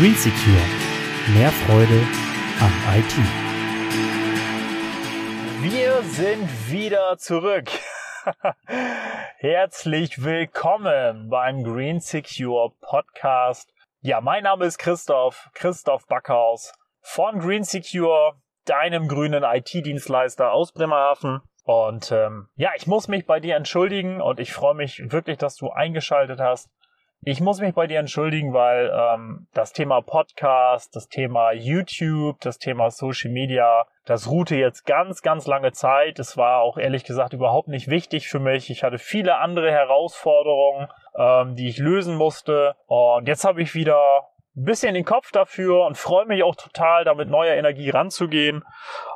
Green 0.00 0.14
Secure. 0.14 0.62
Mehr 1.34 1.50
Freude 1.50 2.00
am 2.58 2.72
IT. 2.96 3.14
Wir 5.60 6.02
sind 6.04 6.70
wieder 6.70 7.18
zurück. 7.18 7.68
Herzlich 9.36 10.24
willkommen 10.24 11.28
beim 11.28 11.62
Green 11.64 12.00
Secure 12.00 12.72
Podcast. 12.80 13.74
Ja, 14.00 14.22
mein 14.22 14.44
Name 14.44 14.64
ist 14.64 14.78
Christoph, 14.78 15.50
Christoph 15.52 16.06
Backhaus 16.06 16.72
von 17.02 17.38
Green 17.38 17.64
Secure, 17.64 18.40
deinem 18.64 19.06
grünen 19.06 19.42
IT-Dienstleister 19.44 20.50
aus 20.50 20.72
Bremerhaven. 20.72 21.42
Und 21.64 22.10
ähm, 22.10 22.48
ja, 22.56 22.70
ich 22.74 22.86
muss 22.86 23.08
mich 23.08 23.26
bei 23.26 23.38
dir 23.38 23.54
entschuldigen 23.54 24.22
und 24.22 24.40
ich 24.40 24.54
freue 24.54 24.74
mich 24.74 25.12
wirklich, 25.12 25.36
dass 25.36 25.56
du 25.56 25.68
eingeschaltet 25.68 26.40
hast. 26.40 26.70
Ich 27.22 27.42
muss 27.42 27.60
mich 27.60 27.74
bei 27.74 27.86
dir 27.86 27.98
entschuldigen, 27.98 28.54
weil 28.54 28.90
ähm, 28.94 29.46
das 29.52 29.74
Thema 29.74 30.00
Podcast, 30.00 30.96
das 30.96 31.08
Thema 31.08 31.52
YouTube, 31.52 32.40
das 32.40 32.56
Thema 32.56 32.90
Social 32.90 33.30
Media, 33.30 33.84
das 34.06 34.30
ruhte 34.30 34.56
jetzt 34.56 34.86
ganz, 34.86 35.20
ganz 35.20 35.46
lange 35.46 35.72
Zeit. 35.72 36.18
Es 36.18 36.38
war 36.38 36.62
auch 36.62 36.78
ehrlich 36.78 37.04
gesagt 37.04 37.34
überhaupt 37.34 37.68
nicht 37.68 37.88
wichtig 37.88 38.28
für 38.28 38.38
mich. 38.38 38.70
Ich 38.70 38.82
hatte 38.82 38.96
viele 38.96 39.36
andere 39.36 39.70
Herausforderungen, 39.70 40.88
ähm, 41.14 41.56
die 41.56 41.68
ich 41.68 41.76
lösen 41.76 42.16
musste. 42.16 42.74
Und 42.86 43.28
jetzt 43.28 43.44
habe 43.44 43.60
ich 43.60 43.74
wieder 43.74 44.28
ein 44.56 44.64
bisschen 44.64 44.94
den 44.94 45.04
Kopf 45.04 45.30
dafür 45.30 45.84
und 45.84 45.98
freue 45.98 46.24
mich 46.24 46.42
auch 46.42 46.56
total, 46.56 47.04
da 47.04 47.12
mit 47.12 47.28
neuer 47.28 47.54
Energie 47.54 47.90
ranzugehen. 47.90 48.64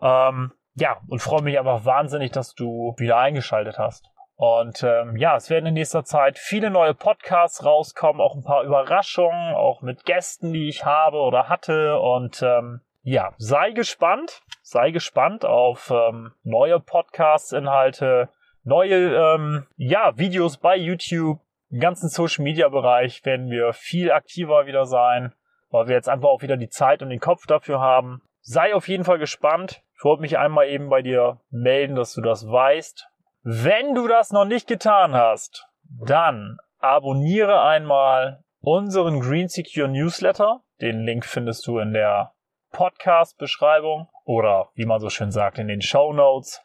Ähm, 0.00 0.52
ja, 0.76 0.98
und 1.08 1.20
freue 1.20 1.42
mich 1.42 1.58
einfach 1.58 1.84
wahnsinnig, 1.84 2.30
dass 2.30 2.54
du 2.54 2.94
wieder 2.96 3.18
eingeschaltet 3.18 3.76
hast. 3.76 4.08
Und 4.38 4.84
ähm, 4.84 5.16
ja, 5.16 5.34
es 5.34 5.50
werden 5.50 5.66
in 5.66 5.74
nächster 5.74 6.04
Zeit 6.04 6.38
viele 6.38 6.70
neue 6.70 6.94
Podcasts 6.94 7.64
rauskommen, 7.64 8.22
auch 8.22 8.36
ein 8.36 8.44
paar 8.44 8.62
Überraschungen, 8.62 9.56
auch 9.56 9.82
mit 9.82 10.04
Gästen, 10.04 10.52
die 10.52 10.68
ich 10.68 10.84
habe 10.84 11.16
oder 11.16 11.48
hatte. 11.48 11.98
Und 11.98 12.40
ähm, 12.40 12.80
ja, 13.02 13.34
sei 13.38 13.72
gespannt, 13.72 14.42
sei 14.62 14.92
gespannt 14.92 15.44
auf 15.44 15.90
ähm, 15.90 16.34
neue 16.44 16.78
Podcast-Inhalte, 16.78 18.28
neue 18.62 19.12
ähm, 19.12 19.66
ja, 19.76 20.16
Videos 20.16 20.58
bei 20.58 20.76
YouTube. 20.76 21.40
Im 21.70 21.80
ganzen 21.80 22.08
Social-Media-Bereich 22.08 23.24
werden 23.24 23.50
wir 23.50 23.72
viel 23.72 24.12
aktiver 24.12 24.66
wieder 24.66 24.86
sein, 24.86 25.34
weil 25.70 25.88
wir 25.88 25.96
jetzt 25.96 26.08
einfach 26.08 26.28
auch 26.28 26.42
wieder 26.42 26.56
die 26.56 26.68
Zeit 26.68 27.02
und 27.02 27.10
den 27.10 27.18
Kopf 27.18 27.46
dafür 27.46 27.80
haben. 27.80 28.22
Sei 28.40 28.72
auf 28.72 28.86
jeden 28.86 29.02
Fall 29.02 29.18
gespannt. 29.18 29.82
Ich 29.96 30.04
wollte 30.04 30.22
mich 30.22 30.38
einmal 30.38 30.68
eben 30.68 30.88
bei 30.90 31.02
dir 31.02 31.40
melden, 31.50 31.96
dass 31.96 32.14
du 32.14 32.20
das 32.22 32.48
weißt. 32.48 33.08
Wenn 33.50 33.94
du 33.94 34.06
das 34.08 34.30
noch 34.30 34.44
nicht 34.44 34.66
getan 34.66 35.14
hast, 35.14 35.66
dann 36.04 36.58
abonniere 36.80 37.62
einmal 37.62 38.44
unseren 38.60 39.20
Green 39.20 39.48
Secure 39.48 39.88
Newsletter. 39.88 40.60
Den 40.82 41.00
Link 41.06 41.24
findest 41.24 41.66
du 41.66 41.78
in 41.78 41.94
der 41.94 42.34
Podcast-Beschreibung 42.72 44.10
oder 44.26 44.68
wie 44.74 44.84
man 44.84 45.00
so 45.00 45.08
schön 45.08 45.30
sagt, 45.30 45.58
in 45.58 45.66
den 45.66 45.80
Show 45.80 46.12
Notes. 46.12 46.60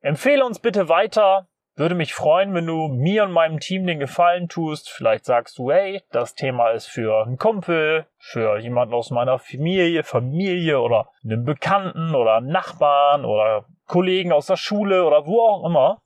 Empfehle 0.00 0.46
uns 0.46 0.60
bitte 0.60 0.88
weiter. 0.88 1.46
Würde 1.74 1.94
mich 1.94 2.14
freuen, 2.14 2.54
wenn 2.54 2.66
du 2.66 2.88
mir 2.88 3.24
und 3.24 3.32
meinem 3.32 3.60
Team 3.60 3.86
den 3.86 4.00
Gefallen 4.00 4.48
tust. 4.48 4.88
Vielleicht 4.88 5.26
sagst 5.26 5.58
du, 5.58 5.70
hey, 5.70 6.02
das 6.10 6.34
Thema 6.34 6.70
ist 6.70 6.86
für 6.86 7.26
einen 7.26 7.36
Kumpel, 7.36 8.06
für 8.16 8.58
jemanden 8.58 8.94
aus 8.94 9.10
meiner 9.10 9.38
Familie, 9.38 10.04
Familie 10.04 10.80
oder 10.80 11.10
einen 11.22 11.44
Bekannten 11.44 12.14
oder 12.14 12.40
Nachbarn 12.40 13.26
oder 13.26 13.66
Kollegen 13.90 14.30
aus 14.30 14.46
der 14.46 14.56
Schule 14.56 15.04
oder 15.04 15.26
wo 15.26 15.40
auch 15.40 15.66
immer 15.66 16.00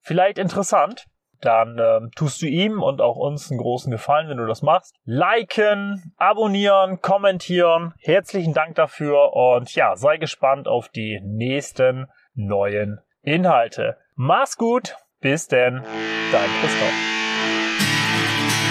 vielleicht 0.00 0.36
interessant, 0.36 1.06
dann 1.40 1.78
ähm, 1.78 2.10
tust 2.16 2.42
du 2.42 2.46
ihm 2.46 2.82
und 2.82 3.00
auch 3.00 3.16
uns 3.16 3.50
einen 3.50 3.60
großen 3.60 3.90
Gefallen, 3.90 4.28
wenn 4.28 4.38
du 4.38 4.46
das 4.46 4.62
machst. 4.62 4.96
Liken, 5.04 6.12
abonnieren, 6.16 7.00
kommentieren. 7.02 7.94
Herzlichen 8.00 8.52
Dank 8.52 8.74
dafür 8.74 9.32
und 9.32 9.72
ja, 9.76 9.94
sei 9.94 10.16
gespannt 10.16 10.66
auf 10.66 10.88
die 10.88 11.20
nächsten 11.22 12.08
neuen 12.34 12.98
Inhalte. 13.22 13.96
Mach's 14.16 14.56
gut, 14.56 14.96
bis 15.20 15.46
denn, 15.46 15.84
dein 16.32 16.50
Christoph. 16.60 16.94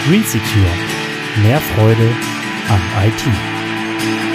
Green 0.05 0.23
Secure. 0.23 0.71
Mehr 1.43 1.59
Freude 1.59 2.09
am 2.69 3.07
IT. 3.07 4.32